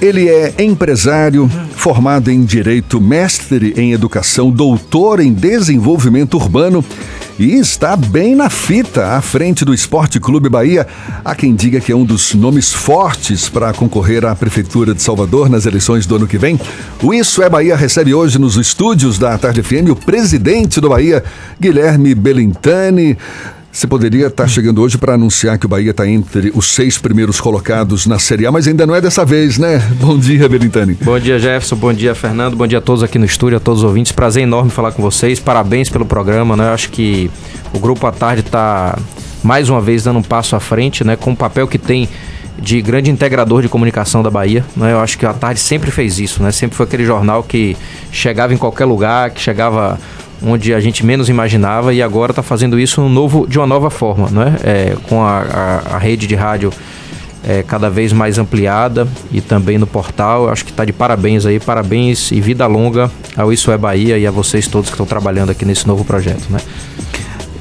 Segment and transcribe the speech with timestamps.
[0.00, 6.84] Ele é empresário, formado em Direito, mestre em Educação, doutor em Desenvolvimento Urbano
[7.38, 10.86] e está bem na fita à frente do Esporte Clube Bahia.
[11.24, 15.48] Há quem diga que é um dos nomes fortes para concorrer à Prefeitura de Salvador
[15.48, 16.58] nas eleições do ano que vem.
[17.02, 21.22] O Isso é Bahia recebe hoje nos estúdios da Tarde FM o presidente do Bahia,
[21.60, 23.16] Guilherme Belintani.
[23.76, 27.38] Você poderia estar chegando hoje para anunciar que o Bahia está entre os seis primeiros
[27.38, 29.86] colocados na Série A, mas ainda não é dessa vez, né?
[30.00, 30.94] Bom dia, Belintani.
[31.02, 31.76] Bom dia, Jefferson.
[31.76, 32.56] Bom dia, Fernando.
[32.56, 34.12] Bom dia a todos aqui no estúdio, a todos os ouvintes.
[34.12, 35.38] Prazer enorme falar com vocês.
[35.38, 36.68] Parabéns pelo programa, né?
[36.68, 37.30] Eu acho que
[37.70, 38.98] o Grupo à Tarde está
[39.44, 41.14] mais uma vez dando um passo à frente, né?
[41.14, 42.08] Com o papel que tem
[42.58, 44.64] de grande integrador de comunicação da Bahia.
[44.74, 44.94] Né?
[44.94, 46.50] Eu acho que a Tarde sempre fez isso, né?
[46.50, 47.76] Sempre foi aquele jornal que
[48.10, 49.98] chegava em qualquer lugar, que chegava
[50.42, 53.90] onde a gente menos imaginava e agora está fazendo isso um novo, de uma nova
[53.90, 54.56] forma, né?
[54.62, 56.72] É, com a, a, a, rede de rádio
[57.46, 60.48] é, cada vez mais ampliada e também no portal.
[60.48, 64.26] Acho que está de parabéns aí, parabéns e vida longa ao Isso é Bahia e
[64.26, 66.58] a vocês todos que estão trabalhando aqui nesse novo projeto, né?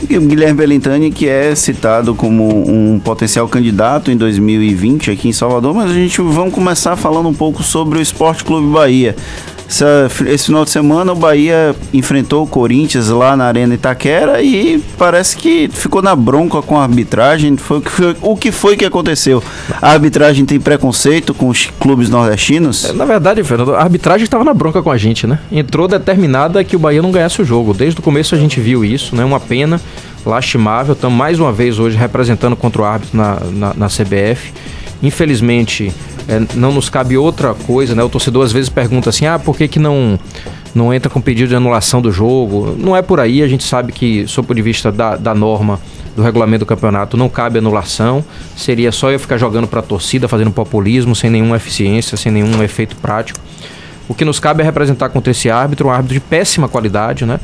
[0.08, 5.90] Guilherme Belintani, que é citado como um potencial candidato em 2020 aqui em Salvador, mas
[5.90, 9.16] a gente vamos começar falando um pouco sobre o Esporte Clube Bahia.
[9.68, 14.82] Essa, esse final de semana o Bahia enfrentou o Corinthians lá na Arena Itaquera e
[14.98, 17.58] parece que ficou na bronca com a arbitragem.
[17.58, 19.44] Foi, foi, o que foi que aconteceu?
[19.82, 22.86] A arbitragem tem preconceito com os clubes nordestinos?
[22.86, 25.40] É, na verdade, Fernando, a arbitragem estava na bronca com a gente, né?
[25.52, 27.74] Entrou determinada que o Bahia não ganhasse o jogo.
[27.74, 29.26] Desde o começo a gente viu isso, né?
[29.26, 29.82] Uma pena,
[30.26, 30.94] lastimável.
[30.94, 34.54] Estamos mais uma vez hoje representando contra o árbitro na, na, na CBF.
[35.02, 35.92] Infelizmente,
[36.28, 38.04] é, não nos cabe outra coisa, né?
[38.04, 40.20] O torcedor às vezes pergunta assim, ah, por que, que não,
[40.74, 42.76] não entra com pedido de anulação do jogo?
[42.78, 45.36] Não é por aí, a gente sabe que, sob o ponto de vista da, da
[45.36, 45.80] norma
[46.16, 48.24] do regulamento do campeonato, não cabe anulação.
[48.56, 52.64] Seria só eu ficar jogando para a torcida, fazendo populismo, sem nenhuma eficiência, sem nenhum
[52.64, 53.40] efeito prático.
[54.08, 57.40] O que nos cabe é representar contra esse árbitro, um árbitro de péssima qualidade, né?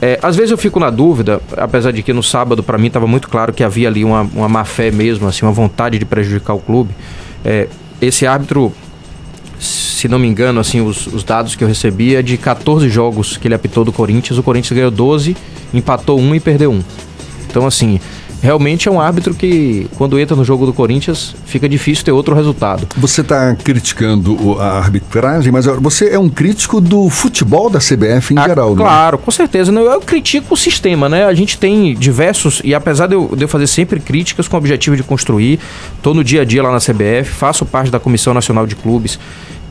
[0.00, 3.06] É, às vezes eu fico na dúvida, apesar de que no sábado para mim estava
[3.06, 6.54] muito claro que havia ali uma, uma má fé mesmo, assim, uma vontade de prejudicar
[6.54, 6.90] o clube.
[7.44, 7.68] É,
[8.02, 8.72] esse árbitro,
[9.60, 13.36] se não me engano, assim, os, os, dados que eu recebi é de 14 jogos
[13.36, 15.36] que ele apitou do Corinthians, o Corinthians ganhou 12,
[15.72, 16.82] empatou um e perdeu um.
[17.48, 18.00] Então, assim,
[18.42, 22.34] realmente é um árbitro que, quando entra no jogo do Corinthians, fica difícil ter outro
[22.34, 22.86] resultado.
[22.96, 28.38] Você está criticando a arbitragem, mas você é um crítico do futebol da CBF em
[28.38, 28.82] ah, geral, né?
[28.82, 29.70] Claro, com certeza.
[29.70, 29.80] Né?
[29.80, 31.24] Eu critico o sistema, né?
[31.24, 34.58] A gente tem diversos, e apesar de eu, de eu fazer sempre críticas com o
[34.58, 35.60] objetivo de construir,
[35.96, 39.18] estou no dia a dia lá na CBF, faço parte da Comissão Nacional de Clubes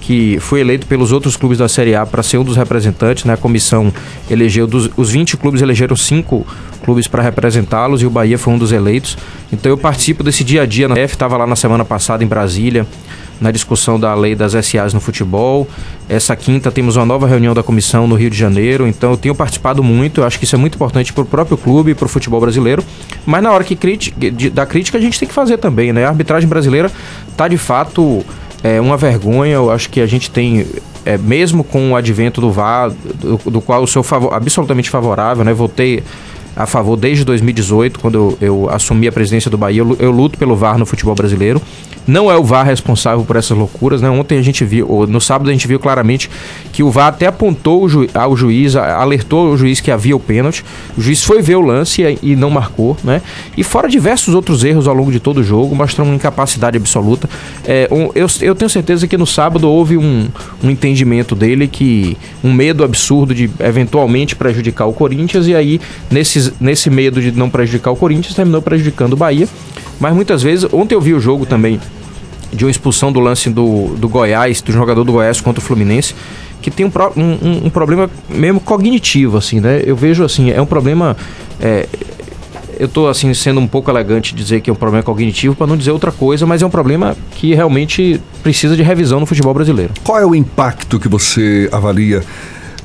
[0.02, 3.34] que foi eleito pelos outros clubes da Série A para ser um dos representantes, né?
[3.34, 3.94] A comissão
[4.30, 6.46] elegeu dos, os 20 clubes elegeram cinco
[6.84, 9.16] clubes para representá-los e o Bahia foi um dos eleitos.
[9.54, 12.28] Então eu participo desse dia a dia na F, estava lá na semana passada em
[12.28, 12.88] Brasília,
[13.40, 15.68] na discussão da lei das SAs no futebol.
[16.10, 19.36] Essa quinta temos uma nova reunião da comissão no Rio de Janeiro, então eu tenho
[19.36, 22.06] participado muito, eu acho que isso é muito importante para o próprio clube e para
[22.06, 22.84] o futebol brasileiro.
[23.24, 23.78] Mas na hora que
[24.52, 26.06] da crítica a gente tem que fazer também, né?
[26.06, 26.92] A arbitragem brasileira
[27.30, 28.26] está de fato
[28.64, 29.54] é uma vergonha.
[29.54, 30.66] Eu acho que a gente tem,
[31.06, 35.44] é, mesmo com o advento do VAR, do, do qual eu sou favor, absolutamente favorável,
[35.44, 35.54] né?
[35.54, 36.04] Votei
[36.56, 39.82] a favor desde 2018, quando eu, eu assumi a presidência do Bahia.
[39.82, 41.62] Eu, eu, luto pelo VAR no futebol brasileiro.
[42.08, 44.10] Não é o VAR responsável por essas loucuras, né?
[44.10, 46.30] Ontem a gente viu, no sábado a gente viu claramente
[46.74, 50.66] que o VAR até apontou ju ao juiz, alertou o juiz que havia o pênalti.
[50.98, 53.22] O juiz foi ver o lance e, e, não marcou, né?
[53.56, 57.30] E fora diversos outros erros ao longo de todo o jogo, mostrando uma incapacidade absoluta.
[57.66, 60.28] É, um, eu, eu tenho certeza que no sábado houve um,
[60.64, 65.80] um entendimento dele que um medo absurdo de eventualmente prejudicar o Corinthians e aí
[66.10, 69.47] nesses nesse medo de não prejudicar o Corinthians, terminou prejudicando o Bahia.
[70.00, 71.79] Mas muitas vezes, ontem eu vi o jogo também
[72.53, 76.13] de uma expulsão do lance do, do Goiás, do jogador do Goiás contra o Fluminense,
[76.62, 79.81] que tem um, um, um problema mesmo cognitivo, assim, né?
[79.85, 81.16] Eu vejo assim, é um problema.
[81.59, 81.88] É,
[82.79, 85.78] eu estou assim sendo um pouco elegante dizer que é um problema cognitivo para não
[85.78, 89.94] dizer outra coisa, mas é um problema que realmente precisa de revisão no futebol brasileiro.
[90.03, 92.23] Qual é o impacto que você avalia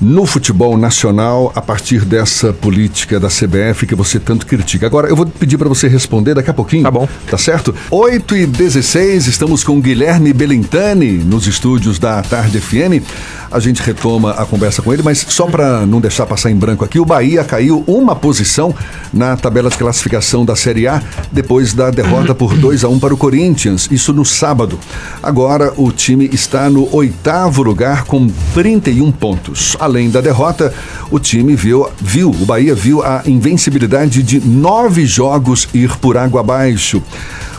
[0.01, 4.87] no futebol nacional a partir dessa política da CBF que você tanto critica.
[4.87, 6.83] Agora, eu vou pedir para você responder daqui a pouquinho.
[6.83, 7.09] Tá bom.
[7.29, 7.75] Tá certo?
[7.91, 13.03] 8 e 16 estamos com Guilherme Belintani nos estúdios da Tarde FM.
[13.51, 16.85] A gente retoma a conversa com ele, mas só para não deixar passar em branco
[16.85, 18.75] aqui, o Bahia caiu uma posição
[19.13, 21.01] na tabela de classificação da Série A
[21.31, 24.79] depois da derrota por 2 a 1 para o Corinthians, isso no sábado.
[25.23, 29.77] Agora o time está no oitavo lugar com 31 pontos.
[29.87, 30.75] Além da derrota,
[31.13, 36.41] o time viu, viu, o Bahia viu a invencibilidade de nove jogos ir por água
[36.41, 37.01] abaixo.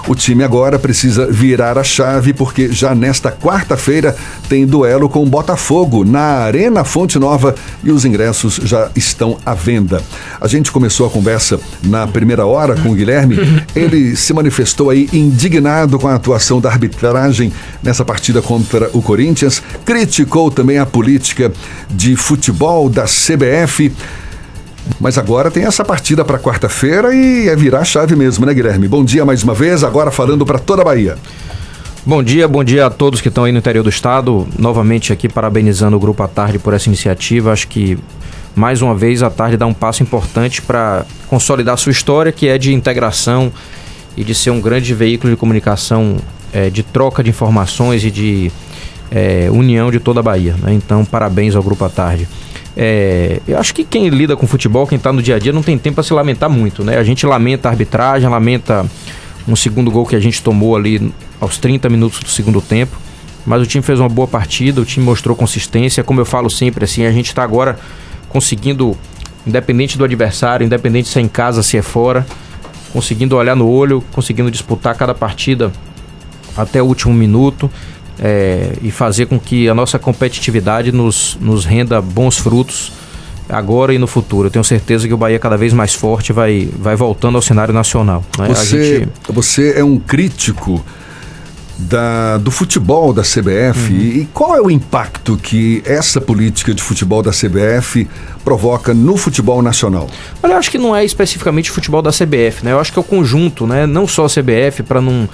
[0.07, 4.15] O time agora precisa virar a chave porque já nesta quarta-feira
[4.47, 9.53] tem duelo com o Botafogo na Arena Fonte Nova e os ingressos já estão à
[9.53, 10.01] venda.
[10.39, 13.35] A gente começou a conversa na primeira hora com o Guilherme.
[13.75, 17.51] Ele se manifestou aí indignado com a atuação da arbitragem
[17.83, 21.51] nessa partida contra o Corinthians, criticou também a política
[21.89, 23.91] de futebol da CBF.
[24.99, 28.87] Mas agora tem essa partida para quarta-feira e é virar chave mesmo, né, Guilherme?
[28.87, 31.17] Bom dia mais uma vez, agora falando para toda a Bahia.
[32.05, 34.47] Bom dia, bom dia a todos que estão aí no interior do estado.
[34.57, 37.51] Novamente aqui parabenizando o Grupo à Tarde por essa iniciativa.
[37.51, 37.99] Acho que
[38.55, 42.57] mais uma vez a Tarde dá um passo importante para consolidar sua história, que é
[42.57, 43.51] de integração
[44.15, 46.15] e de ser um grande veículo de comunicação,
[46.53, 48.51] é, de troca de informações e de
[49.11, 50.55] é, união de toda a Bahia.
[50.61, 50.73] Né?
[50.73, 52.27] Então, parabéns ao Grupo à Tarde.
[52.79, 55.63] É, eu acho que quem lida com futebol, quem está no dia a dia, não
[55.63, 56.99] tem tempo para se lamentar muito, né?
[56.99, 58.85] A gente lamenta a arbitragem, lamenta
[59.47, 62.95] um segundo gol que a gente tomou ali aos 30 minutos do segundo tempo.
[63.43, 66.03] Mas o time fez uma boa partida, o time mostrou consistência.
[66.03, 67.79] Como eu falo sempre, assim, a gente está agora
[68.29, 68.95] conseguindo,
[69.45, 72.27] independente do adversário, independente se é em casa, se é fora,
[72.93, 75.71] conseguindo olhar no olho, conseguindo disputar cada partida
[76.55, 77.71] até o último minuto
[78.19, 82.91] é, e fazer com que a nossa competitividade nos, nos renda bons frutos
[83.49, 84.47] agora e no futuro.
[84.47, 87.73] Eu tenho certeza que o Bahia cada vez mais forte vai, vai voltando ao cenário
[87.73, 88.23] nacional.
[88.37, 88.47] Né?
[88.49, 89.11] Você, gente...
[89.29, 90.83] você é um crítico
[91.77, 93.99] da, do futebol da CBF uhum.
[93.99, 98.07] e qual é o impacto que essa política de futebol da CBF
[98.43, 100.09] provoca no futebol nacional?
[100.41, 102.71] Olha, eu acho que não é especificamente o futebol da CBF, né?
[102.71, 103.85] Eu acho que é o conjunto, né?
[103.85, 105.29] Não só a CBF, para não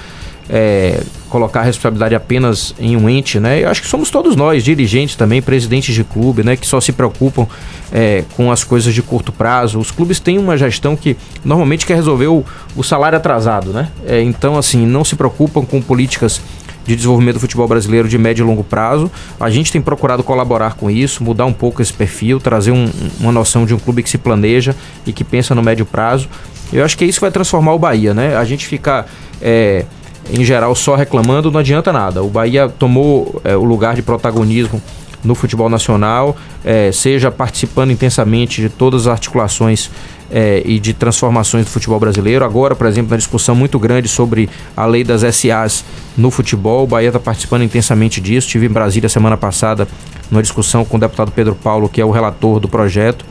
[0.50, 3.64] é, colocar a responsabilidade apenas em um ente, né?
[3.64, 6.56] Eu acho que somos todos nós, dirigentes também, presidentes de clube, né?
[6.56, 7.48] Que só se preocupam
[7.92, 9.80] é, com as coisas de curto prazo.
[9.80, 12.46] Os clubes têm uma gestão que normalmente quer resolver o,
[12.76, 13.90] o salário atrasado, né?
[14.06, 16.42] É, então, assim, não se preocupam com políticas
[16.86, 19.10] de desenvolvimento do futebol brasileiro de médio e longo prazo.
[19.40, 23.32] A gente tem procurado colaborar com isso, mudar um pouco esse perfil, trazer um, uma
[23.32, 24.76] noção de um clube que se planeja
[25.06, 26.28] e que pensa no médio prazo.
[26.72, 28.36] Eu acho que isso vai transformar o Bahia, né?
[28.36, 29.08] A gente ficar
[29.42, 29.86] é,
[30.30, 32.24] em geral, só reclamando não adianta nada.
[32.24, 34.82] O Bahia tomou é, o lugar de protagonismo
[35.24, 36.36] no futebol nacional,
[36.66, 39.90] é, seja participando intensamente de todas as articulações
[40.30, 42.44] é, e de transformações do futebol brasileiro.
[42.44, 45.86] Agora, por exemplo, na discussão muito grande sobre a lei das SAs
[46.18, 48.48] no futebol, o Bahia está participando intensamente disso.
[48.48, 49.88] Estive em Brasília semana passada
[50.30, 53.26] numa discussão com o deputado Pedro Paulo, que é o relator do projeto.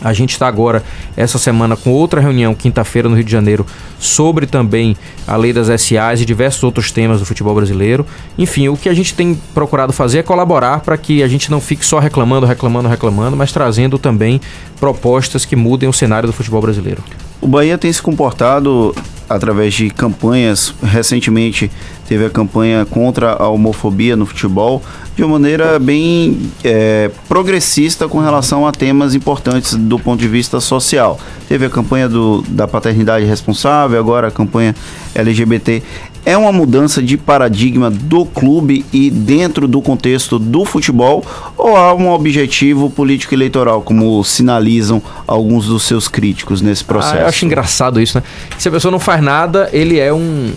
[0.00, 0.82] A gente está agora,
[1.16, 3.66] essa semana, com outra reunião, quinta-feira, no Rio de Janeiro,
[3.98, 4.96] sobre também
[5.26, 8.06] a lei das SAs e diversos outros temas do futebol brasileiro.
[8.36, 11.60] Enfim, o que a gente tem procurado fazer é colaborar para que a gente não
[11.60, 14.40] fique só reclamando, reclamando, reclamando, mas trazendo também
[14.78, 17.02] propostas que mudem o cenário do futebol brasileiro.
[17.40, 18.94] O Bahia tem se comportado
[19.28, 20.74] através de campanhas.
[20.82, 21.70] Recentemente
[22.06, 24.82] teve a campanha contra a homofobia no futebol
[25.14, 30.60] de uma maneira bem é, progressista com relação a temas importantes do ponto de vista
[30.60, 31.18] social.
[31.48, 34.74] Teve a campanha do, da paternidade responsável, agora a campanha
[35.14, 35.82] LGBT.
[36.28, 41.24] É uma mudança de paradigma do clube e dentro do contexto do futebol
[41.56, 47.16] ou há um objetivo político eleitoral, como sinalizam alguns dos seus críticos nesse processo?
[47.16, 48.24] Ah, eu acho engraçado isso, né?
[48.58, 50.52] Se a pessoa não faz nada, ele é um.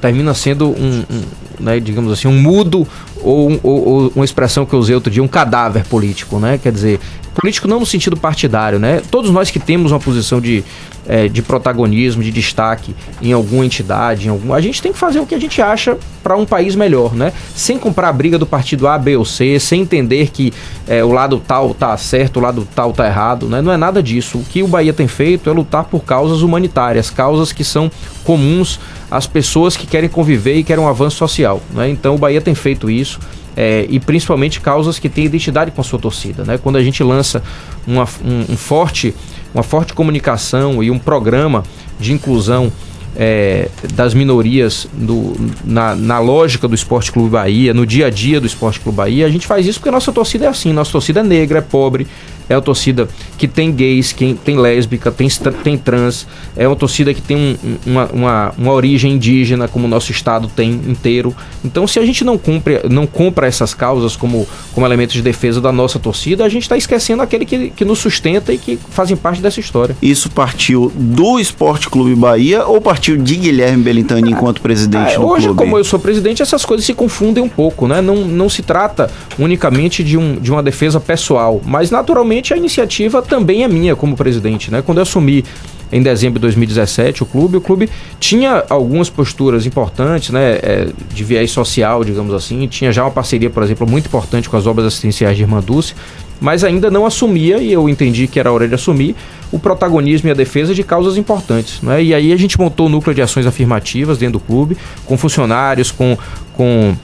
[0.00, 1.22] termina sendo um, um
[1.58, 2.86] né, digamos assim, um mudo
[3.20, 6.60] ou, ou, ou, uma expressão que eu usei outro dia, um cadáver político, né?
[6.62, 7.00] Quer dizer,
[7.34, 9.02] político não no sentido partidário, né?
[9.10, 10.64] Todos nós que temos uma posição de,
[11.08, 15.18] é, de protagonismo, de destaque em alguma entidade, em algum, a gente tem que fazer
[15.18, 17.32] o que a gente acha para um país melhor, né?
[17.54, 20.52] Sem comprar a briga do partido A, B ou C, sem entender que
[20.86, 23.62] é, o lado tal tá certo, o lado tal tá errado, né?
[23.62, 24.38] Não é nada disso.
[24.38, 27.90] O que o Bahia tem feito é lutar por causas humanitárias, causas que são
[28.22, 28.78] comuns
[29.10, 31.88] às pessoas que querem conviver e querem um avanço social, né?
[31.88, 33.18] Então o Bahia tem feito isso.
[33.60, 36.44] É, e principalmente causas que têm identidade com a sua torcida.
[36.44, 36.58] Né?
[36.58, 37.42] Quando a gente lança
[37.84, 39.12] uma, um, um forte
[39.54, 41.62] uma forte comunicação e um programa
[41.98, 42.72] de inclusão
[43.16, 48.40] é, das minorias do, na, na, lógica do Esporte Clube Bahia, no dia a dia
[48.40, 51.20] do Esporte Clube Bahia, a gente faz isso porque nossa torcida é assim, nossa torcida
[51.20, 52.06] é negra, é pobre,
[52.48, 55.28] é uma torcida que tem gays, que tem lésbica, tem,
[55.62, 56.26] tem trans,
[56.56, 60.48] é uma torcida que tem um, uma, uma, uma, origem indígena, como o nosso estado
[60.48, 61.34] tem inteiro.
[61.64, 65.60] Então, se a gente não, cumpre, não compra essas causas como, como elementos de defesa
[65.60, 69.16] da nossa torcida, a gente está esquecendo aquele que, que nos sustenta e que fazem
[69.16, 69.96] parte dessa história.
[70.00, 75.26] Isso partiu do Esporte Clube Bahia ou partiu de Guilherme Belintani enquanto presidente ah, do
[75.26, 75.48] hoje, clube?
[75.48, 78.00] Hoje, como eu sou presidente, essas coisas se confundem um pouco, né?
[78.00, 83.22] Não, não se trata unicamente de, um, de uma defesa pessoal, mas naturalmente a iniciativa
[83.22, 84.82] também é minha como presidente, né?
[84.82, 85.44] Quando eu assumi
[85.90, 87.56] em dezembro de 2017 o clube.
[87.56, 87.88] O clube
[88.20, 92.66] tinha algumas posturas importantes, né, é, de viés social, digamos assim.
[92.66, 95.94] Tinha já uma parceria, por exemplo, muito importante com as obras assistenciais de Irmã Dulce,
[96.40, 99.16] mas ainda não assumia, e eu entendi que era hora de assumir,
[99.50, 101.80] o protagonismo e a defesa de causas importantes.
[101.82, 102.04] Né?
[102.04, 105.90] E aí a gente montou o núcleo de ações afirmativas dentro do clube, com funcionários,
[105.90, 106.16] com,
[106.52, 106.94] com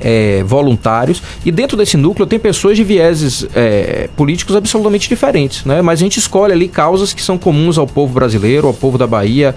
[0.00, 1.22] é, voluntários.
[1.44, 5.82] E dentro desse núcleo tem pessoas de vieses é, políticos absolutamente diferentes, né?
[5.82, 9.06] Mas a gente escolhe ali causas que são comuns ao povo brasileiro, ao povo da
[9.06, 9.54] Bahia,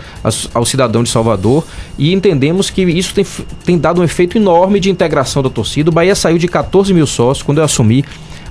[0.54, 1.66] ao cidadão de Salvador.
[1.98, 3.26] E entendemos que isso tem,
[3.66, 5.90] tem dado um efeito enorme de integração da torcida.
[5.90, 8.04] O Bahia saiu de 14 mil sócios quando eu assumi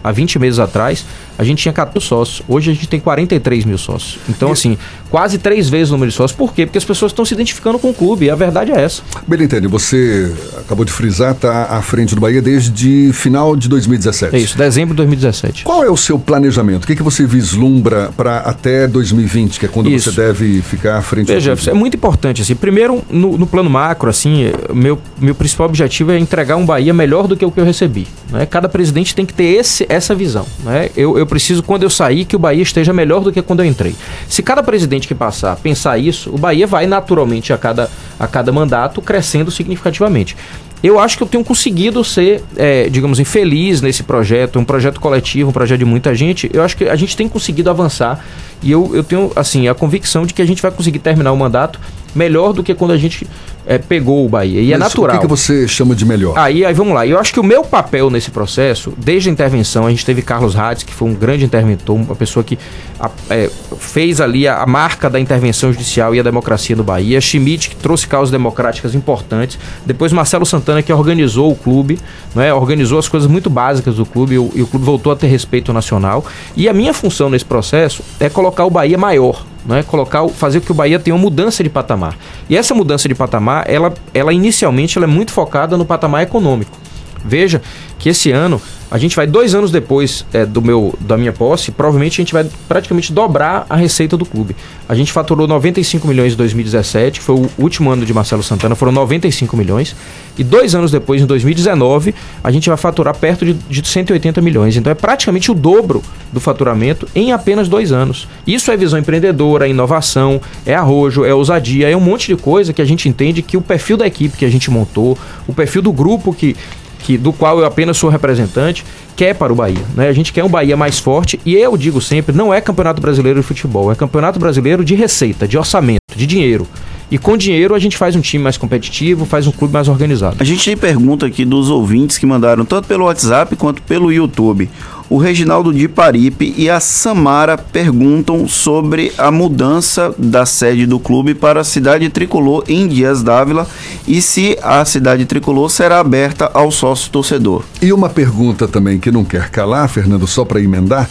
[0.02, 1.04] há 20 meses atrás,
[1.38, 2.42] a gente tinha 14 sócios.
[2.48, 4.18] Hoje a gente tem 43 mil sócios.
[4.28, 4.76] Então, assim,
[5.08, 6.36] quase três vezes o número de sócios.
[6.36, 6.66] Por quê?
[6.66, 8.26] Porque as pessoas estão se identificando com o clube.
[8.26, 9.02] E a verdade é essa.
[9.26, 14.34] Belintani, você acabou de frisar, está à frente do Bahia desde final de 2017.
[14.34, 15.62] É isso, dezembro de 2017.
[15.62, 16.84] Qual é o seu planejamento?
[16.84, 20.10] O que, que você vislumbra para até 2020, que é quando isso.
[20.10, 21.70] você deve ficar à frente Veja, do clube?
[21.70, 22.42] é muito importante.
[22.42, 26.92] Assim, primeiro, no, no, plano macro, assim, meu, meu principal objetivo é entregar um Bahia
[26.92, 28.08] melhor do que o que eu recebi.
[28.30, 28.44] Né?
[28.44, 30.46] Cada presidente tem que ter esse, essa visão.
[30.64, 30.90] Né?
[30.96, 33.66] Eu, eu preciso, quando eu sair, que o Bahia esteja melhor do que quando eu
[33.66, 33.94] entrei.
[34.28, 38.50] Se cada presidente que passar pensar isso, o Bahia vai naturalmente a cada, a cada
[38.50, 40.36] mandato crescendo significativamente.
[40.82, 45.50] Eu acho que eu tenho conseguido ser, é, digamos, infeliz nesse projeto, um projeto coletivo,
[45.50, 46.48] um projeto de muita gente.
[46.52, 48.24] Eu acho que a gente tem conseguido avançar
[48.62, 51.36] e eu, eu tenho, assim, a convicção de que a gente vai conseguir terminar o
[51.36, 51.80] mandato
[52.14, 53.26] melhor do que quando a gente
[53.68, 54.62] é, pegou o Bahia.
[54.62, 55.16] E é Mas é natural.
[55.16, 56.38] O que, que, você chama de melhor?
[56.38, 57.06] Aí, aí vamos lá.
[57.06, 60.56] Eu acho que o meu papel nesse processo, desde a intervenção, a gente teve Carlos
[60.56, 62.58] Hades, que foi um grande interventor, uma pessoa que
[62.98, 67.20] a, é, fez ali a, a, marca da intervenção judicial e a democracia no Bahia.
[67.20, 69.58] Schmidt, que trouxe causas democráticas importantes.
[69.84, 71.98] Depois Marcelo Santana, que organizou o clube,
[72.34, 72.54] não é?
[72.54, 75.26] organizou as coisas muito básicas do clube e o, e o clube voltou a ter
[75.26, 76.24] respeito nacional.
[76.56, 79.82] E a minha função nesse processo é colocar o Bahia maior né?
[79.82, 82.16] Colocar, fazer com que o Bahia tenha uma mudança de patamar.
[82.48, 86.76] E essa mudança de patamar, ela, ela inicialmente ela é muito focada no patamar econômico.
[87.22, 87.60] Veja
[87.98, 91.70] que esse ano a gente vai dois anos depois é, do meu da minha posse,
[91.70, 94.56] provavelmente a gente vai praticamente dobrar a receita do clube.
[94.88, 98.92] A gente faturou 95 milhões em 2017, foi o último ano de Marcelo Santana, foram
[98.92, 99.94] 95 milhões.
[100.38, 104.76] E dois anos depois, em 2019, a gente vai faturar perto de, de 180 milhões.
[104.76, 106.02] Então é praticamente o dobro
[106.32, 108.28] do faturamento em apenas dois anos.
[108.46, 112.72] Isso é visão empreendedora, é inovação, é arrojo, é ousadia, é um monte de coisa
[112.72, 115.82] que a gente entende que o perfil da equipe que a gente montou, o perfil
[115.82, 116.56] do grupo que
[116.98, 118.84] que, do qual eu apenas sou representante,
[119.16, 119.84] quer para o Bahia.
[119.94, 120.08] Né?
[120.08, 123.40] A gente quer um Bahia mais forte e eu digo sempre, não é campeonato brasileiro
[123.40, 126.66] de futebol, é campeonato brasileiro de receita, de orçamento, de dinheiro.
[127.10, 130.36] E com dinheiro a gente faz um time mais competitivo, faz um clube mais organizado.
[130.38, 134.68] A gente tem pergunta aqui dos ouvintes que mandaram tanto pelo WhatsApp quanto pelo YouTube
[135.10, 141.34] o Reginaldo de Paripe e a Samara perguntam sobre a mudança da sede do clube
[141.34, 143.66] para a cidade tricolor em Dias Dávila
[144.06, 147.64] e se a cidade tricolor será aberta ao sócio torcedor.
[147.80, 151.08] E uma pergunta também que não quer calar, Fernando, só para emendar.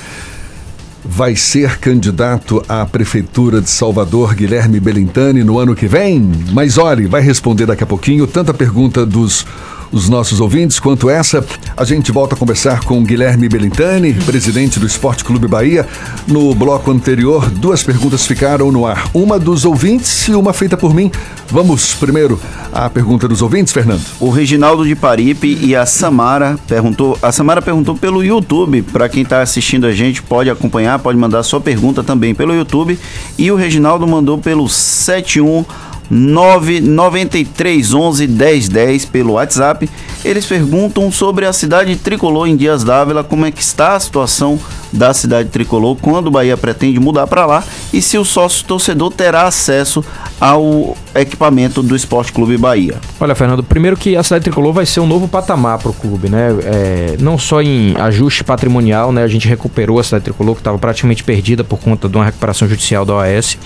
[1.10, 6.32] Vai ser candidato à Prefeitura de Salvador Guilherme Belintani no ano que vem?
[6.51, 9.46] Mas olhe, vai responder daqui a pouquinho tanta pergunta dos
[9.91, 11.46] os nossos ouvintes quanto essa.
[11.75, 15.88] A gente volta a conversar com Guilherme Belintani, presidente do Esporte Clube Bahia.
[16.27, 19.10] No bloco anterior, duas perguntas ficaram no ar.
[19.13, 21.12] Uma dos ouvintes e uma feita por mim.
[21.50, 22.39] Vamos primeiro
[22.72, 24.01] à pergunta dos ouvintes, Fernando.
[24.20, 27.17] O Reginaldo de Paripe e a Samara perguntou.
[27.22, 28.82] A Samara perguntou pelo YouTube.
[28.82, 33.00] Para quem está assistindo a gente, pode acompanhar, pode mandar sua pergunta também pelo YouTube.
[33.38, 35.65] E o Reginaldo mandou pelo 71
[36.10, 39.90] 99311 1010 pelo WhatsApp.
[40.24, 44.60] Eles perguntam sobre a cidade tricolor em Dias Dávila, como é que está a situação
[44.92, 49.12] da cidade tricolor, quando o Bahia pretende mudar para lá e se o sócio torcedor
[49.12, 50.04] terá acesso
[50.40, 52.96] ao equipamento do Esporte Clube Bahia.
[53.20, 56.30] Olha, Fernando, primeiro que a cidade tricolor vai ser um novo patamar para o clube,
[56.30, 56.50] né?
[56.64, 59.24] É, não só em ajuste patrimonial, né?
[59.24, 62.68] A gente recuperou a cidade tricolor que estava praticamente perdida por conta de uma recuperação
[62.68, 63.58] judicial da OAS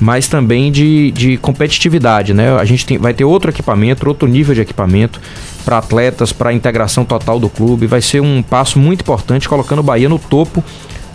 [0.00, 2.56] mas também de, de competitividade, né?
[2.56, 5.20] A gente tem, vai ter outro equipamento, outro nível de equipamento
[5.64, 7.86] para atletas, para a integração total do clube.
[7.86, 10.62] Vai ser um passo muito importante, colocando o Bahia no topo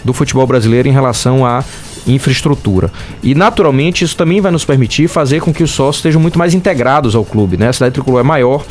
[0.04, 1.64] do futebol brasileiro em relação à
[2.08, 2.92] infraestrutura.
[3.22, 6.54] E naturalmente isso também vai nos permitir fazer com que os sócios estejam muito mais
[6.54, 7.70] integrados ao clube, né?
[7.70, 8.66] A cidade tricolor é maior,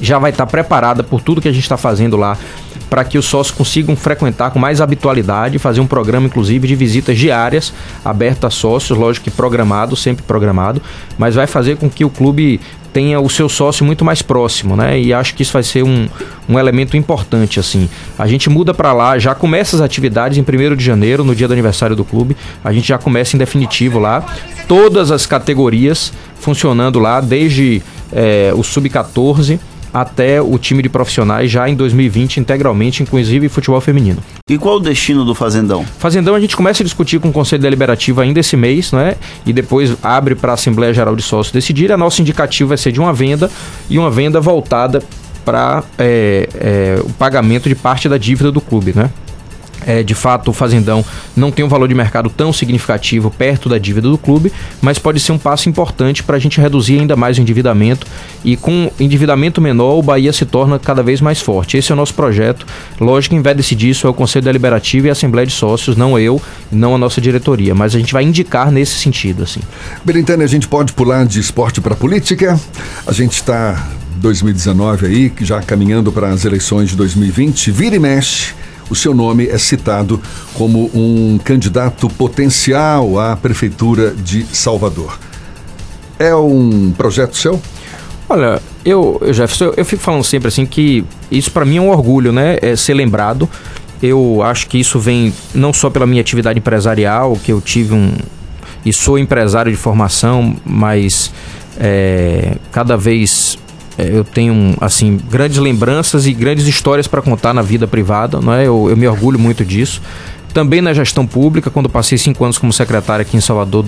[0.00, 2.36] já vai estar preparada por tudo que a gente está fazendo lá
[2.88, 7.18] para que os sócios consigam frequentar com mais habitualidade, fazer um programa, inclusive, de visitas
[7.18, 7.72] diárias,
[8.04, 10.80] aberto a sócios, lógico que programado, sempre programado,
[11.18, 12.60] mas vai fazer com que o clube
[12.92, 14.98] tenha o seu sócio muito mais próximo, né?
[14.98, 16.08] E acho que isso vai ser um,
[16.48, 17.88] um elemento importante, assim.
[18.18, 21.46] A gente muda para lá, já começa as atividades em 1 de janeiro, no dia
[21.46, 22.36] do aniversário do clube.
[22.64, 24.24] A gente já começa em definitivo lá.
[24.66, 29.60] Todas as categorias funcionando lá, desde é, o sub-14
[29.92, 34.18] até o time de profissionais já em 2020 integralmente, inclusive futebol feminino.
[34.48, 35.84] E qual o destino do Fazendão?
[35.98, 39.16] Fazendão a gente começa a discutir com o Conselho Deliberativo ainda esse mês, né?
[39.44, 41.92] E depois abre para a Assembleia Geral de Sócios decidir.
[41.92, 43.50] A nossa indicativo vai ser de uma venda
[43.88, 45.02] e uma venda voltada
[45.44, 49.10] para é, é, o pagamento de parte da dívida do clube, né?
[49.88, 51.02] É, de fato o fazendão
[51.34, 54.52] não tem um valor de mercado tão significativo perto da dívida do clube,
[54.82, 58.06] mas pode ser um passo importante para a gente reduzir ainda mais o endividamento
[58.44, 61.78] e com endividamento menor o Bahia se torna cada vez mais forte.
[61.78, 62.66] Esse é o nosso projeto.
[63.00, 66.18] Lógico, quem vai decidir isso é o Conselho Deliberativo e a Assembleia de Sócios, não
[66.18, 66.40] eu,
[66.70, 69.60] não a nossa diretoria, mas a gente vai indicar nesse sentido, assim.
[70.04, 72.60] Belintane, a gente pode pular de esporte para política.
[73.06, 78.52] A gente está 2019 aí, já caminhando para as eleições de 2020, vira e mexe
[78.90, 80.20] o seu nome é citado
[80.54, 85.18] como um candidato potencial à Prefeitura de Salvador.
[86.18, 87.60] É um projeto seu?
[88.28, 91.90] Olha, eu, Jefferson, eu, eu fico falando sempre assim que isso para mim é um
[91.90, 92.58] orgulho, né?
[92.60, 93.48] É ser lembrado.
[94.02, 98.12] Eu acho que isso vem não só pela minha atividade empresarial, que eu tive um.
[98.84, 101.32] e sou empresário de formação, mas
[101.78, 103.58] é, cada vez
[103.98, 108.66] eu tenho assim grandes lembranças e grandes histórias para contar na vida privada, não é?
[108.66, 110.00] Eu, eu, me orgulho muito disso.
[110.52, 113.84] Também na gestão pública, quando passei cinco anos como secretário aqui em Salvador,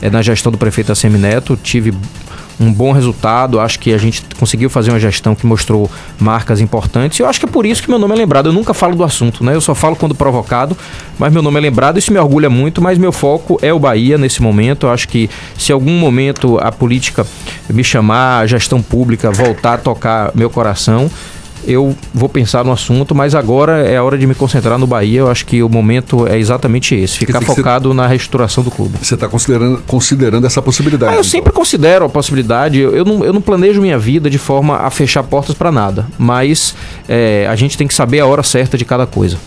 [0.00, 1.92] é, na gestão do prefeito Assemineto, tive
[2.60, 3.60] um bom resultado.
[3.60, 7.18] Acho que a gente conseguiu fazer uma gestão que mostrou marcas importantes.
[7.18, 8.46] E eu acho que é por isso que meu nome é lembrado.
[8.46, 9.54] Eu nunca falo do assunto, né?
[9.54, 10.76] Eu só falo quando provocado,
[11.18, 11.98] mas meu nome é lembrado.
[11.98, 14.86] Isso me orgulha muito, mas meu foco é o Bahia nesse momento.
[14.86, 17.26] Eu acho que se algum momento a política
[17.68, 21.10] me chamar, a gestão pública voltar a tocar meu coração,
[21.66, 25.20] eu vou pensar no assunto, mas agora é a hora de me concentrar no Bahia.
[25.20, 28.98] Eu acho que o momento é exatamente esse, ficar focado você, na reestruturação do clube.
[29.00, 31.12] Você está considerando, considerando essa possibilidade?
[31.12, 31.30] Ah, eu então.
[31.30, 32.78] sempre considero a possibilidade.
[32.78, 36.06] Eu, eu, não, eu não planejo minha vida de forma a fechar portas para nada,
[36.18, 36.74] mas
[37.08, 39.38] é, a gente tem que saber a hora certa de cada coisa.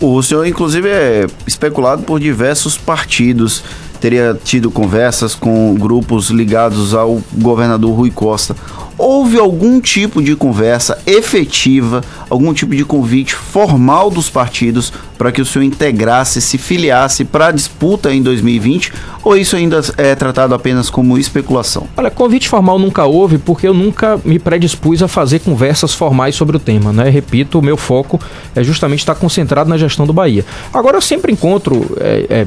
[0.00, 3.64] O senhor, inclusive, é especulado por diversos partidos.
[4.00, 8.54] Teria tido conversas com grupos ligados ao governador Rui Costa
[8.98, 15.40] houve algum tipo de conversa efetiva, algum tipo de convite formal dos partidos para que
[15.40, 18.92] o senhor integrasse, se filiasse para a disputa em 2020?
[19.22, 21.86] Ou isso ainda é tratado apenas como especulação?
[21.96, 26.56] Olha, convite formal nunca houve porque eu nunca me predispus a fazer conversas formais sobre
[26.56, 27.08] o tema, né?
[27.08, 28.20] Repito, o meu foco
[28.54, 30.44] é justamente estar concentrado na gestão do Bahia.
[30.72, 32.46] Agora eu sempre encontro é, é,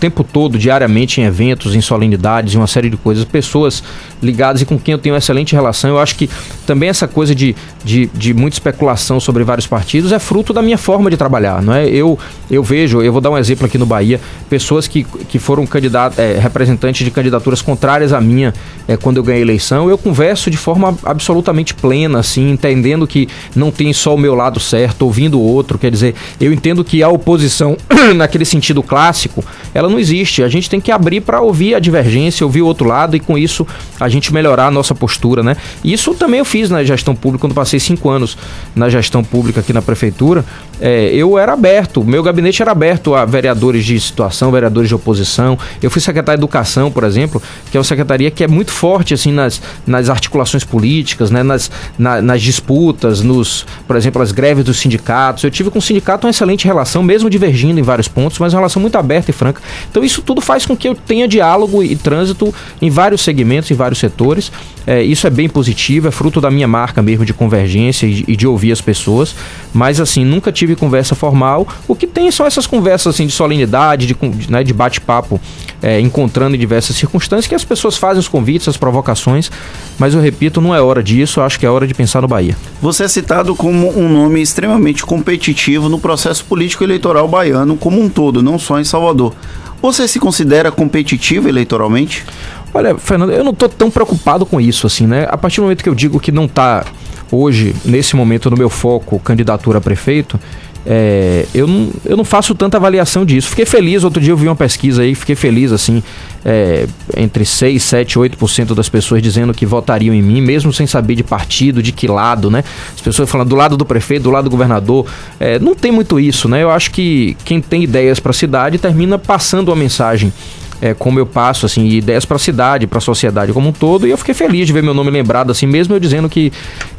[0.00, 3.82] tempo todo, diariamente, em eventos, em solenidades, em uma série de coisas, pessoas
[4.22, 5.90] ligadas e com quem eu tenho uma excelente relação.
[5.90, 6.28] Eu acho que
[6.66, 10.78] também essa coisa de, de, de muita especulação sobre vários partidos é fruto da minha
[10.78, 11.86] forma de trabalhar, não é?
[11.86, 12.18] Eu,
[12.50, 16.18] eu vejo, eu vou dar um exemplo aqui no Bahia, pessoas que, que foram candidatos,
[16.18, 18.54] é, representantes de candidaturas contrárias à minha
[18.88, 23.28] é, quando eu ganhei a eleição, eu converso de forma absolutamente plena, assim, entendendo que
[23.54, 27.02] não tem só o meu lado certo, ouvindo o outro, quer dizer, eu entendo que
[27.02, 27.76] a oposição,
[28.16, 30.42] naquele sentido clássico, ela não existe.
[30.42, 33.36] A gente tem que abrir para ouvir a divergência, ouvir o outro lado e com
[33.36, 33.66] isso
[33.98, 35.56] a gente melhorar a nossa postura, né?
[35.84, 38.36] Isso também eu fiz na gestão pública quando passei cinco anos
[38.74, 40.44] na gestão pública aqui na prefeitura.
[40.80, 45.58] É, eu era aberto, meu gabinete era aberto a vereadores de situação, vereadores de oposição.
[45.82, 49.12] Eu fui secretário de Educação, por exemplo, que é uma secretaria que é muito forte
[49.12, 51.42] assim nas, nas articulações políticas, né?
[51.42, 55.44] nas, na, nas disputas, nos, por exemplo, as greves dos sindicatos.
[55.44, 58.60] Eu tive com o sindicato uma excelente relação, mesmo divergindo em vários pontos, mas uma
[58.60, 59.60] relação muito aberta e franca.
[59.90, 63.74] Então isso tudo faz com que eu tenha diálogo e trânsito em vários segmentos, em
[63.74, 64.50] vários setores.
[64.86, 68.36] É, isso é bem positivo, é fruto da minha marca mesmo de convergência e, e
[68.36, 69.34] de ouvir as pessoas.
[69.72, 71.66] Mas assim, nunca tive conversa formal.
[71.86, 74.16] O que tem são essas conversas assim de solenidade, de,
[74.48, 75.40] né, de bate-papo,
[75.82, 79.50] é, encontrando em diversas circunstâncias que as pessoas fazem os convites, as provocações.
[79.98, 81.40] Mas eu repito, não é hora disso.
[81.40, 82.56] Acho que é hora de pensar no Bahia.
[82.80, 88.08] Você é citado como um nome extremamente competitivo no processo político eleitoral baiano como um
[88.08, 89.34] todo, não só em Salvador.
[89.82, 92.24] Você se considera competitivo eleitoralmente?
[92.72, 95.26] Olha, Fernando, eu não estou tão preocupado com isso, assim, né?
[95.28, 96.84] A partir do momento que eu digo que não está
[97.32, 100.38] hoje, nesse momento, no meu foco, candidatura a prefeito,
[100.86, 103.50] é, eu, não, eu não faço tanta avaliação disso.
[103.50, 106.02] Fiquei feliz, outro dia eu vi uma pesquisa aí, fiquei feliz, assim,
[106.44, 111.14] é, entre 6, 7, 8% das pessoas dizendo que votariam em mim, mesmo sem saber
[111.14, 112.64] de partido, de que lado, né?
[112.94, 115.06] As pessoas falando do lado do prefeito, do lado do governador.
[115.38, 116.62] É, não tem muito isso, né?
[116.62, 120.32] Eu acho que quem tem ideias para a cidade termina passando uma mensagem
[120.80, 124.06] é, como eu passo, assim, ideias para a cidade, para a sociedade como um todo,
[124.06, 126.52] e eu fiquei feliz de ver meu nome lembrado, assim, mesmo eu dizendo que,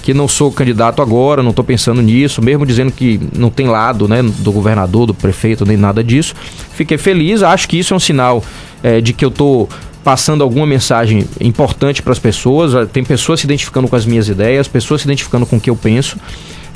[0.03, 4.07] que não sou candidato agora, não estou pensando nisso, mesmo dizendo que não tem lado,
[4.07, 6.35] né, do governador, do prefeito, nem nada disso.
[6.73, 8.43] Fiquei feliz, acho que isso é um sinal
[8.83, 9.67] é, de que eu estou
[10.03, 12.89] passando alguma mensagem importante para as pessoas.
[12.89, 15.75] Tem pessoas se identificando com as minhas ideias, pessoas se identificando com o que eu
[15.75, 16.17] penso.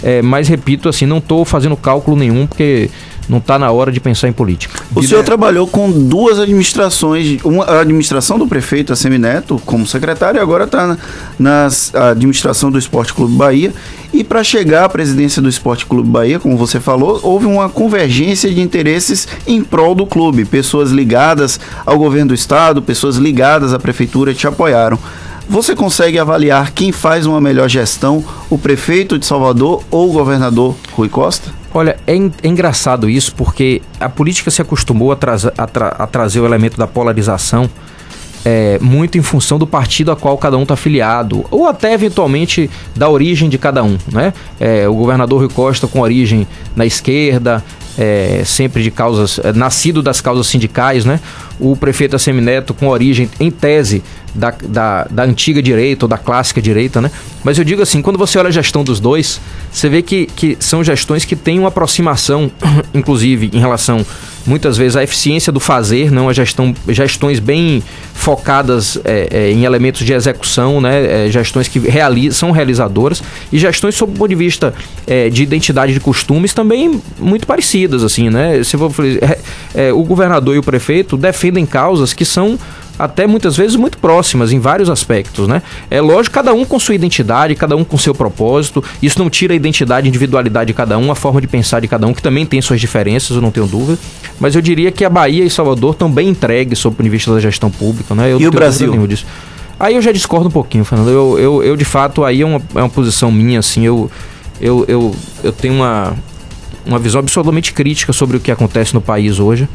[0.03, 2.89] É, mas repito, assim, não estou fazendo cálculo nenhum, porque
[3.27, 4.79] não está na hora de pensar em política.
[4.95, 10.41] O senhor trabalhou com duas administrações, uma, a administração do prefeito Assemineto como secretário e
[10.41, 10.97] agora está na,
[11.39, 13.73] na administração do Esporte Clube Bahia.
[14.13, 18.49] E para chegar à presidência do Esporte Clube Bahia, como você falou, houve uma convergência
[18.49, 20.45] de interesses em prol do clube.
[20.45, 24.97] Pessoas ligadas ao governo do estado, pessoas ligadas à prefeitura te apoiaram.
[25.47, 30.75] Você consegue avaliar quem faz uma melhor gestão, o prefeito de Salvador ou o governador
[30.93, 31.51] Rui Costa?
[31.73, 36.07] Olha, é, é engraçado isso porque a política se acostumou a, tra a, tra a
[36.07, 37.69] trazer o elemento da polarização
[38.45, 42.69] é, muito em função do partido a qual cada um está afiliado, ou até eventualmente
[42.95, 43.97] da origem de cada um.
[44.11, 44.31] Né?
[44.59, 47.63] É, o governador Rui Costa com origem na esquerda,
[47.97, 51.19] é, sempre de causas, é, nascido das causas sindicais, né?
[51.59, 54.03] O prefeito Assemineto com origem, em tese,
[54.33, 57.09] da, da, da, antiga direita ou da clássica direita, né?
[57.43, 59.39] Mas eu digo assim, quando você olha a gestão dos dois,
[59.71, 62.51] você vê que, que são gestões que têm uma aproximação,
[62.93, 64.05] inclusive, em relação
[64.45, 69.65] muitas vezes à eficiência do fazer, não a gestão, gestões bem focadas é, é, em
[69.65, 71.27] elementos de execução, né?
[71.27, 74.73] É, gestões que realiza, são realizadoras e gestões sob o ponto de vista
[75.07, 78.63] é, de identidade de costumes também muito parecidas, assim, né?
[78.63, 78.91] Se for,
[79.73, 82.57] é, o governador e o prefeito defendem causas que são
[82.97, 85.61] até muitas vezes muito próximas em vários aspectos, né?
[85.89, 88.83] É lógico, cada um com sua identidade, cada um com seu propósito.
[89.01, 91.87] Isso não tira a identidade, a individualidade de cada um, a forma de pensar de
[91.87, 93.99] cada um, que também tem suas diferenças, eu não tenho dúvida.
[94.39, 97.09] Mas eu diria que a Bahia e Salvador estão bem entregues sob o ponto de
[97.09, 98.31] vista da gestão pública, né?
[98.31, 99.07] Eu e o Brasil?
[99.07, 99.25] Disso.
[99.79, 101.09] Aí eu já discordo um pouquinho, Fernando.
[101.09, 104.09] Eu, eu, eu de fato, aí é uma, é uma posição minha, assim, eu,
[104.61, 106.15] eu, eu, eu tenho uma,
[106.85, 109.67] uma visão absolutamente crítica sobre o que acontece no país hoje.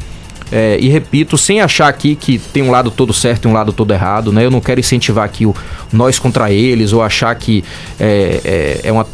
[0.51, 3.71] É, e repito, sem achar aqui que tem um lado todo certo e um lado
[3.71, 4.45] todo errado, né?
[4.45, 5.55] Eu não quero incentivar aqui o
[5.93, 7.63] nós contra eles ou achar que
[7.99, 9.07] é, é, é uma.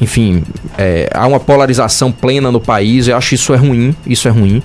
[0.00, 0.42] Enfim,
[0.76, 3.08] é, há uma polarização plena no país.
[3.08, 4.62] Eu acho isso é ruim, isso é ruim.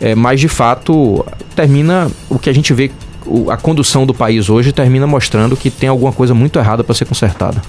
[0.00, 1.24] É, mas de fato
[1.56, 2.90] termina o que a gente vê,
[3.50, 7.06] a condução do país hoje termina mostrando que tem alguma coisa muito errada para ser
[7.06, 7.62] consertada.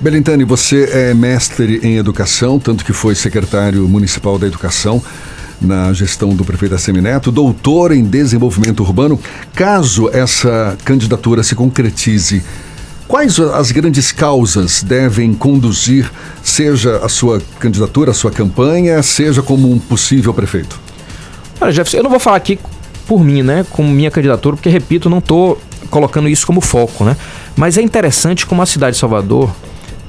[0.00, 5.02] Belintani, você é mestre em educação, tanto que foi secretário municipal da educação
[5.60, 9.18] na gestão do prefeito Assemineto, doutor em desenvolvimento urbano.
[9.54, 12.42] Caso essa candidatura se concretize,
[13.06, 16.10] quais as grandes causas devem conduzir,
[16.42, 20.78] seja a sua candidatura, a sua campanha, seja como um possível prefeito?
[21.60, 22.58] Olha, Jefferson, eu não vou falar aqui
[23.06, 27.16] por mim, né, como minha candidatura, porque, repito, não estou colocando isso como foco, né?
[27.56, 29.50] Mas é interessante como a cidade de Salvador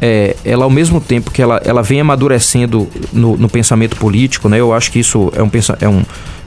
[0.01, 4.59] é, ela ao mesmo tempo que ela, ela vem amadurecendo no, no pensamento político, né?
[4.59, 6.03] Eu acho que isso é um, é um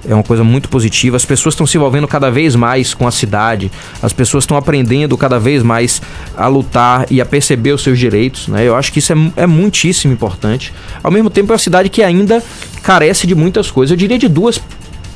[0.08, 1.16] é uma coisa muito positiva.
[1.16, 3.70] As pessoas estão se envolvendo cada vez mais com a cidade,
[4.02, 6.02] as pessoas estão aprendendo cada vez mais
[6.36, 8.48] a lutar e a perceber os seus direitos.
[8.48, 8.66] Né?
[8.66, 10.72] Eu acho que isso é, é muitíssimo importante.
[11.02, 12.42] Ao mesmo tempo, é uma cidade que ainda
[12.82, 13.92] carece de muitas coisas.
[13.92, 14.60] Eu diria de duas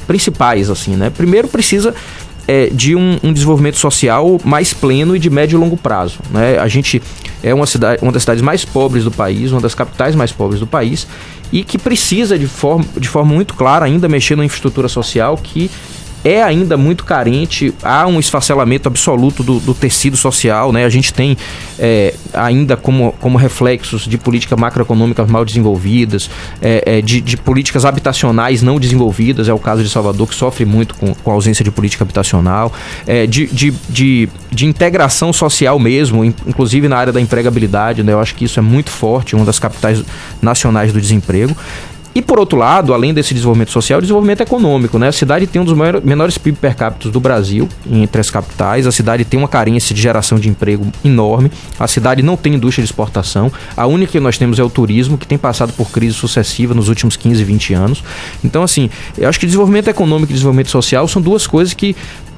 [0.07, 1.11] principais, assim, né?
[1.11, 1.93] Primeiro, precisa
[2.49, 6.19] é, de um, um, desenvolvimento social mais pleno e de médio e longo prazo.
[6.31, 6.59] Né?
[6.59, 7.03] A gente
[7.43, 10.61] é uma, cidade, uma das cidades mais pobres do país, uma das capitais mais pobres
[10.61, 11.07] do país,
[11.53, 15.71] e que precisa de forma, de forma muito clara ainda mexer na infraestrutura social que
[16.25, 20.85] é ainda muito carente, há um esfacelamento absoluto do, do tecido social, né?
[20.85, 21.37] A gente tem
[21.79, 26.29] é, ainda como, como reflexos de políticas macroeconômicas mal desenvolvidas,
[26.61, 30.65] é, é, de, de, políticas habitacionais não desenvolvidas, é o caso de Salvador, que sofre
[30.65, 32.73] muito com, com a ausência de política habitacional,
[33.07, 38.13] é, de, de, de, de, integração social mesmo, inclusive na área da empregabilidade, né?
[38.13, 40.03] Eu acho que isso é muito forte, uma das capitais
[40.43, 41.57] nacionais do desemprego.
[42.17, 45.09] E por outro lado, além desse desenvolvimento social, desenvolvimento econômico, né?
[45.09, 48.87] A cidade tem um dos maiores, menores PIB per capita do Brasil, entre as capitais.
[48.87, 51.53] A cidade tem uma carência de geração de emprego enorme.
[51.79, 53.53] A cidade não tem indústria de exportação.
[53.77, 56.89] A única que nós temos é o turismo, que tem passado por crise sucessiva nos
[56.89, 58.03] últimos 15, 20 anos.
[58.43, 61.95] Então, assim, eu acho que desenvolvimento econômico e desenvolvimento social são duas coisas que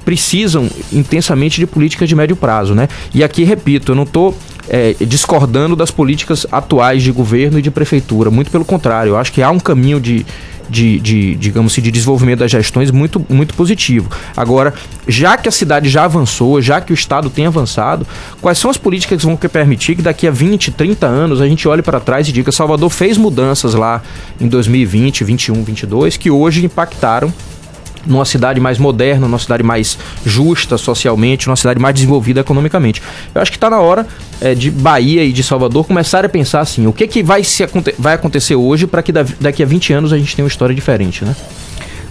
[0.09, 2.89] precisam intensamente de políticas de médio prazo, né?
[3.13, 4.35] E aqui, repito, eu não estou
[4.67, 8.31] é, discordando das políticas atuais de governo e de prefeitura.
[8.31, 10.25] Muito pelo contrário, eu acho que há um caminho de,
[10.67, 14.09] de, de, digamos assim, de desenvolvimento das gestões muito, muito positivo.
[14.35, 14.73] Agora,
[15.07, 18.07] já que a cidade já avançou, já que o Estado tem avançado,
[18.41, 21.67] quais são as políticas que vão permitir que daqui a 20, 30 anos a gente
[21.67, 24.01] olhe para trás e diga Salvador fez mudanças lá
[24.41, 27.31] em 2020, 21, 22 que hoje impactaram
[28.05, 33.01] numa cidade mais moderna, numa cidade mais justa socialmente, numa cidade mais desenvolvida economicamente.
[33.33, 34.07] Eu acho que está na hora
[34.41, 37.67] é, de Bahia e de Salvador começarem a pensar assim, o que, que vai, se,
[37.97, 41.23] vai acontecer hoje para que daqui a 20 anos a gente tenha uma história diferente,
[41.25, 41.35] né?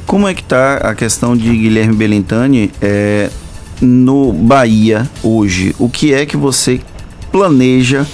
[0.07, 3.29] Como é que está a questão de Guilherme Belintani é,
[3.81, 5.75] no Bahia hoje?
[5.79, 6.81] O que é que você
[7.31, 8.07] planeja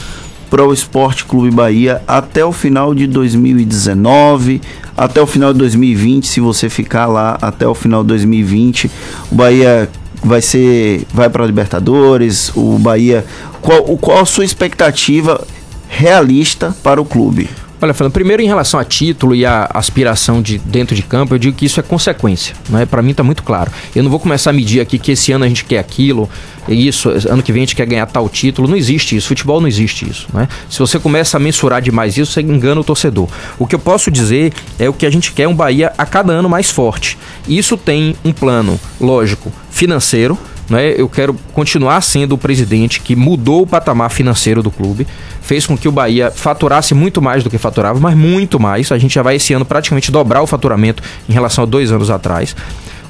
[0.54, 4.60] para o Esporte Clube Bahia até o final de 2019,
[4.96, 8.88] até o final de 2020, se você ficar lá até o final de 2020,
[9.32, 9.90] o Bahia
[10.22, 13.26] vai ser vai para a Libertadores, o Bahia
[13.60, 15.44] qual, qual a sua expectativa
[15.88, 17.50] realista para o clube?
[17.84, 21.38] Olha, falando primeiro em relação a título e a aspiração de dentro de campo, eu
[21.38, 22.86] digo que isso é consequência, né?
[22.86, 23.70] Para mim tá muito claro.
[23.94, 26.26] Eu não vou começar a medir aqui que esse ano a gente quer aquilo,
[26.66, 29.28] isso, ano que vem a gente quer ganhar tal título, não existe isso.
[29.28, 30.48] Futebol não existe isso, né?
[30.70, 33.28] Se você começa a mensurar demais isso, você engana o torcedor.
[33.58, 36.32] O que eu posso dizer é o que a gente quer um Bahia a cada
[36.32, 37.18] ano mais forte.
[37.46, 40.94] Isso tem um plano, lógico, financeiro, né?
[40.96, 45.06] Eu quero continuar sendo o presidente que mudou o patamar financeiro do clube,
[45.42, 48.90] fez com que o Bahia faturasse muito mais do que faturava, mas muito mais.
[48.90, 52.10] A gente já vai esse ano praticamente dobrar o faturamento em relação a dois anos
[52.10, 52.54] atrás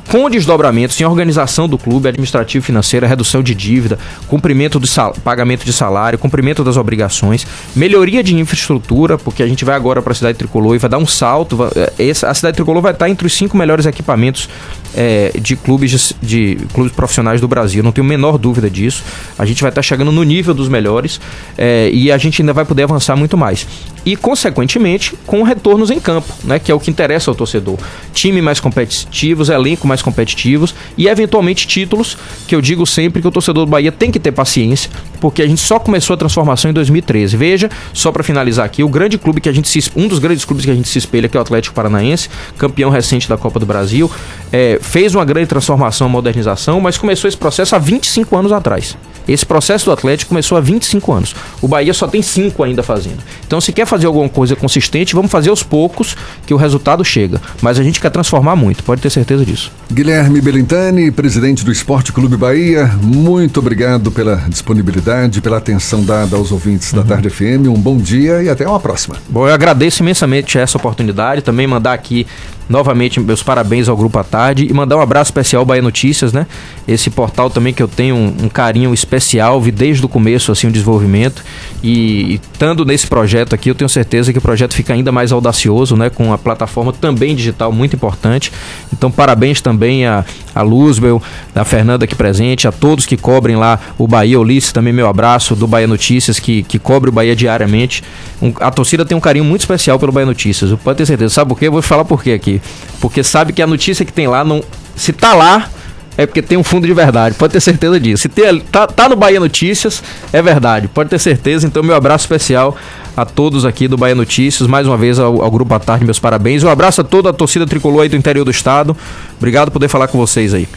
[0.08, 4.86] com desdobramentos em organização do clube, administrativo financeira, redução de dívida, cumprimento do
[5.22, 10.12] pagamento de salário, cumprimento das obrigações, melhoria de infraestrutura, porque a gente vai agora para
[10.12, 11.58] a cidade tricolor e vai dar um salto.
[11.74, 14.48] Eh, essa, a cidade tricolor vai estar entre os cinco melhores equipamentos
[14.96, 17.82] é, de clubes de, de, clubes profissionais do Brasil.
[17.82, 19.02] Não tenho a menor dúvida disso.
[19.38, 21.20] A gente vai estar chegando no nível dos melhores
[21.56, 23.66] é, e a gente ainda vai poder avançar muito mais.
[24.04, 27.78] E, consequentemente, com retornos em campo, né, que é o que interessa ao torcedor.
[28.12, 33.30] Time mais competitivos, elenco mais competitivos e, eventualmente, títulos, que eu digo sempre que o
[33.30, 36.74] torcedor do Bahia tem que ter paciência, porque a gente só começou a transformação em
[36.74, 37.36] 2013.
[37.36, 40.44] Veja, só para finalizar aqui, o grande clube que a gente se, um dos grandes
[40.44, 42.28] clubes que a gente se espelha, que é o Atlético Paranaense,
[42.58, 44.10] campeão recente da Copa do Brasil,
[44.52, 48.96] é, fez uma grande transformação, modernização, mas começou esse processo há 25 anos atrás.
[49.26, 51.34] Esse processo do Atlético começou há 25 anos.
[51.60, 53.18] O Bahia só tem 5 ainda fazendo.
[53.46, 57.40] Então, se quer fazer alguma coisa consistente, vamos fazer aos poucos que o resultado chega.
[57.62, 59.72] Mas a gente quer transformar muito, pode ter certeza disso.
[59.92, 66.52] Guilherme Belintani, presidente do Esporte Clube Bahia, muito obrigado pela disponibilidade, pela atenção dada aos
[66.52, 67.02] ouvintes uhum.
[67.02, 67.68] da Tarde FM.
[67.68, 69.16] Um bom dia e até uma próxima.
[69.28, 71.42] Bom, eu agradeço imensamente essa oportunidade.
[71.42, 72.26] Também mandar aqui
[72.68, 76.32] novamente meus parabéns ao Grupo à Tarde e mandar um abraço especial ao Bahia Notícias,
[76.32, 76.46] né?
[76.86, 79.13] Esse portal também que eu tenho um, um carinho especial,
[79.60, 81.42] vi desde o começo assim o desenvolvimento
[81.82, 85.96] e, estando nesse projeto aqui, eu tenho certeza que o projeto fica ainda mais audacioso,
[85.96, 86.08] né?
[86.08, 88.50] Com a plataforma também digital muito importante.
[88.92, 90.24] Então, parabéns também a,
[90.54, 91.22] a Luzbel,
[91.54, 95.54] a Fernanda aqui presente, a todos que cobrem lá o Bahia Ulisses, também meu abraço
[95.54, 98.02] do Bahia Notícias, que, que cobre o Bahia diariamente.
[98.40, 101.34] Um, a torcida tem um carinho muito especial pelo Bahia Notícias, pode ter certeza.
[101.34, 101.66] Sabe por quê?
[101.66, 102.62] Eu vou falar por quê aqui.
[103.00, 104.62] Porque sabe que a notícia que tem lá, não,
[104.96, 105.68] se tá lá,
[106.16, 108.22] é porque tem um fundo de verdade, pode ter certeza disso.
[108.22, 111.66] Se tem, tá, tá no Bahia Notícias, é verdade, pode ter certeza.
[111.66, 112.76] Então, meu abraço especial
[113.16, 116.18] a todos aqui do Bahia Notícias, mais uma vez ao, ao Grupo à Tarde, meus
[116.18, 116.62] parabéns.
[116.62, 118.96] Um abraço a toda a torcida tricolor aí do interior do estado.
[119.36, 120.68] Obrigado por poder falar com vocês aí.